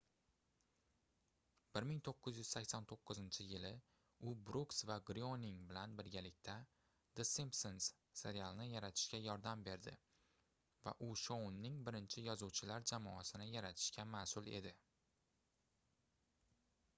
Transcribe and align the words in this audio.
1989-yili 1.79 3.71
u 4.19 4.31
brooks 4.47 4.79
va 4.93 4.97
gryoning 5.11 5.59
bilan 5.71 5.93
birgalikda 6.01 6.55
the 7.19 7.25
simpsons 7.33 7.89
serialini 8.23 8.67
yaratishga 8.77 9.21
yordam 9.29 9.63
berdi 9.71 9.95
va 10.89 10.95
u 11.09 11.13
shouning 11.29 11.79
birinchi 11.89 12.25
yozuvchilar 12.33 12.91
jamoasini 12.95 13.51
yaratishga 13.61 14.07
masʼul 14.19 14.53
edi 14.61 14.73